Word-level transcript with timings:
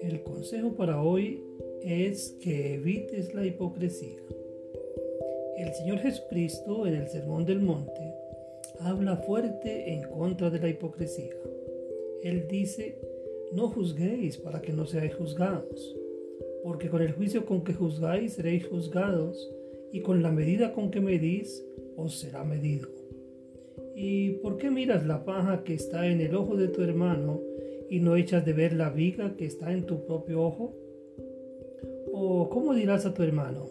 El 0.00 0.22
consejo 0.24 0.72
para 0.74 1.02
hoy 1.02 1.42
es 1.82 2.30
que 2.40 2.74
evites 2.74 3.34
la 3.34 3.44
hipocresía. 3.44 4.16
El 5.58 5.74
Señor 5.74 5.98
Jesucristo 5.98 6.86
en 6.86 6.94
el 6.94 7.08
Sermón 7.08 7.44
del 7.44 7.60
Monte 7.60 8.14
habla 8.80 9.18
fuerte 9.18 9.92
en 9.92 10.08
contra 10.08 10.48
de 10.48 10.60
la 10.60 10.68
hipocresía. 10.70 11.36
Él 12.22 12.46
dice, 12.48 12.98
no 13.52 13.68
juzguéis 13.68 14.38
para 14.38 14.62
que 14.62 14.72
no 14.72 14.86
seáis 14.86 15.14
juzgados, 15.14 15.94
porque 16.62 16.88
con 16.88 17.02
el 17.02 17.12
juicio 17.12 17.44
con 17.44 17.62
que 17.64 17.74
juzgáis 17.74 18.32
seréis 18.32 18.66
juzgados, 18.66 19.52
y 19.92 20.00
con 20.00 20.22
la 20.22 20.32
medida 20.32 20.72
con 20.72 20.90
que 20.90 21.00
medís 21.00 21.62
os 21.96 22.18
será 22.18 22.44
medido. 22.44 23.05
¿Y 23.98 24.32
por 24.42 24.58
qué 24.58 24.70
miras 24.70 25.06
la 25.06 25.24
paja 25.24 25.64
que 25.64 25.72
está 25.72 26.06
en 26.06 26.20
el 26.20 26.34
ojo 26.34 26.54
de 26.54 26.68
tu 26.68 26.82
hermano 26.82 27.40
y 27.88 28.00
no 28.00 28.14
echas 28.14 28.44
de 28.44 28.52
ver 28.52 28.74
la 28.74 28.90
viga 28.90 29.34
que 29.38 29.46
está 29.46 29.72
en 29.72 29.86
tu 29.86 30.04
propio 30.04 30.42
ojo? 30.42 30.74
¿O 32.12 32.50
cómo 32.50 32.74
dirás 32.74 33.06
a 33.06 33.14
tu 33.14 33.22
hermano, 33.22 33.68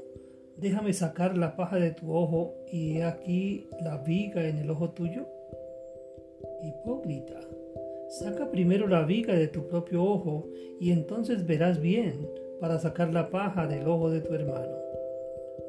déjame 0.58 0.94
sacar 0.94 1.38
la 1.38 1.56
paja 1.56 1.78
de 1.78 1.92
tu 1.92 2.12
ojo 2.12 2.56
y 2.72 3.02
aquí 3.02 3.68
la 3.84 3.98
viga 3.98 4.50
en 4.50 4.58
el 4.58 4.72
ojo 4.72 4.90
tuyo? 4.90 5.28
Hipócrita, 6.64 7.40
saca 8.10 8.50
primero 8.50 8.88
la 8.88 9.06
viga 9.06 9.36
de 9.36 9.48
tu 9.48 9.68
propio 9.68 10.04
ojo 10.04 10.48
y 10.80 10.90
entonces 10.90 11.46
verás 11.46 11.80
bien 11.80 12.28
para 12.60 12.80
sacar 12.80 13.14
la 13.14 13.30
paja 13.30 13.68
del 13.68 13.88
ojo 13.88 14.10
de 14.10 14.22
tu 14.22 14.34
hermano. 14.34 14.76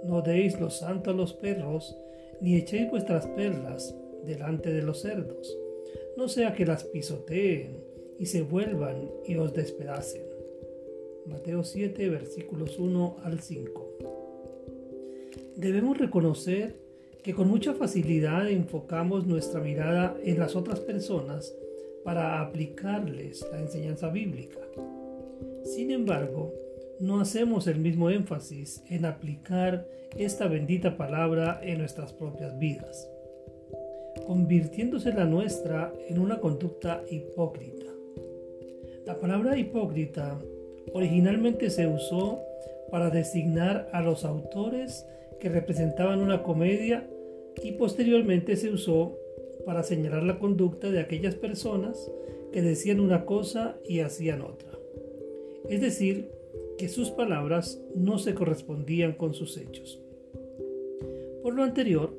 No 0.06 0.23
deis 0.23 0.59
lo 0.59 0.70
santo 0.70 1.11
a 1.11 1.12
los 1.14 1.34
perros, 1.34 1.95
ni 2.41 2.56
echéis 2.56 2.91
vuestras 2.91 3.27
perlas 3.27 3.95
delante 4.27 4.73
de 4.73 4.83
los 4.83 5.01
cerdos, 5.01 5.57
no 6.16 6.29
sea 6.29 6.53
que 6.55 6.67
las 6.67 6.84
pisoteen 6.84 7.83
y 8.19 8.27
se 8.27 8.42
vuelvan 8.42 9.11
y 9.25 9.37
os 9.37 9.53
despedacen. 9.55 10.23
Mateo 11.27 11.64
7, 11.64 12.09
versículos 12.09 12.78
1 12.78 13.17
al 13.23 13.41
5. 13.41 13.87
Debemos 15.56 15.98
reconocer 15.98 16.77
que 17.23 17.34
con 17.34 17.48
mucha 17.48 17.75
facilidad 17.75 18.48
enfocamos 18.48 19.27
nuestra 19.27 19.61
mirada 19.61 20.17
en 20.23 20.39
las 20.39 20.55
otras 20.55 20.81
personas 20.81 21.55
para 22.05 22.41
aplicarles 22.41 23.45
la 23.50 23.61
enseñanza 23.61 24.09
bíblica. 24.11 24.61
Sin 25.65 25.91
embargo, 25.91 26.55
no 27.00 27.20
hacemos 27.20 27.67
el 27.67 27.81
mismo 27.81 28.11
énfasis 28.11 28.83
en 28.89 29.05
aplicar 29.05 29.89
esta 30.17 30.47
bendita 30.47 30.97
palabra 30.97 31.61
en 31.62 31.78
nuestras 31.78 32.12
propias 32.12 32.56
vidas, 32.59 33.11
convirtiéndose 34.27 35.12
la 35.12 35.25
nuestra 35.25 35.92
en 36.09 36.19
una 36.19 36.39
conducta 36.41 37.03
hipócrita. 37.11 37.86
La 39.05 39.19
palabra 39.19 39.59
hipócrita 39.59 40.41
originalmente 40.92 41.70
se 41.70 41.86
usó 41.86 42.41
para 42.91 43.11
designar 43.11 43.89
a 43.92 44.03
los 44.03 44.25
autores 44.25 45.06
que 45.41 45.48
representaban 45.48 46.20
una 46.20 46.42
comedia 46.42 47.09
y 47.62 47.72
posteriormente 47.72 48.56
se 48.56 48.70
usó 48.70 49.17
para 49.64 49.83
señalar 49.83 50.22
la 50.22 50.39
conducta 50.39 50.91
de 50.91 51.00
aquellas 51.00 51.34
personas 51.34 52.11
que 52.53 52.62
decían 52.62 53.00
una 53.00 53.25
cosa 53.25 53.77
y 53.84 54.00
hacían 54.00 54.42
otra. 54.42 54.70
Es 55.69 55.81
decir, 55.81 56.31
que 56.78 56.89
sus 56.89 57.11
palabras 57.11 57.83
no 57.94 58.19
se 58.19 58.34
correspondían 58.34 59.12
con 59.12 59.34
sus 59.34 59.56
hechos. 59.56 60.00
Por 61.42 61.55
lo 61.55 61.62
anterior, 61.62 62.14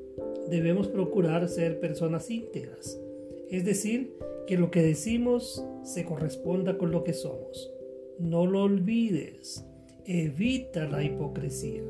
debemos 0.49 0.87
procurar 0.87 1.47
ser 1.49 1.79
personas 1.79 2.29
íntegras, 2.29 2.99
es 3.49 3.65
decir, 3.65 4.17
que 4.47 4.57
lo 4.57 4.71
que 4.71 4.81
decimos 4.81 5.65
se 5.83 6.05
corresponda 6.05 6.77
con 6.77 6.91
lo 6.91 7.03
que 7.03 7.13
somos. 7.13 7.71
No 8.19 8.45
lo 8.45 8.63
olvides, 8.63 9.65
evita 10.05 10.87
la 10.87 11.03
hipocresía. 11.03 11.83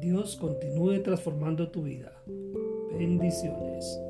Dios 0.00 0.36
continúe 0.36 1.02
transformando 1.02 1.70
tu 1.70 1.82
vida. 1.82 2.12
Bendiciones. 2.98 4.00